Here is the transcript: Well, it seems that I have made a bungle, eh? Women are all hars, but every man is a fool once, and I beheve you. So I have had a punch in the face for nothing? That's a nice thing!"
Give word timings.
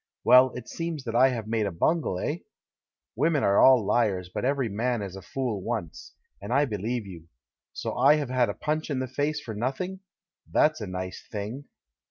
Well, 0.23 0.51
it 0.55 0.67
seems 0.67 1.03
that 1.03 1.13
I 1.15 1.29
have 1.29 1.45
made 1.45 1.67
a 1.67 1.71
bungle, 1.71 2.17
eh? 2.17 2.39
Women 3.15 3.43
are 3.43 3.59
all 3.61 3.87
hars, 3.87 4.29
but 4.33 4.43
every 4.43 4.67
man 4.67 5.03
is 5.03 5.15
a 5.15 5.21
fool 5.21 5.61
once, 5.61 6.15
and 6.41 6.51
I 6.51 6.65
beheve 6.65 7.05
you. 7.05 7.27
So 7.71 7.95
I 7.95 8.15
have 8.15 8.31
had 8.31 8.49
a 8.49 8.55
punch 8.55 8.89
in 8.89 8.97
the 8.97 9.07
face 9.07 9.39
for 9.39 9.53
nothing? 9.53 9.99
That's 10.51 10.81
a 10.81 10.87
nice 10.87 11.21
thing!" 11.31 11.65